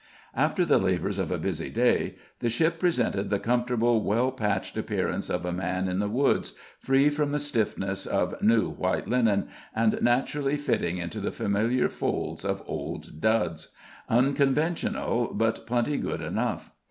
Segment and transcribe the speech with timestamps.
[0.33, 5.29] After the labors of a busy day, the ship presented the comfortable well patched appearance
[5.29, 10.01] of a man in the woods, free from the stiffness of new white linen, and
[10.01, 13.67] naturally fitting into the familiar folds of old duds,
[14.09, 16.71] unconventional but plenty good enough.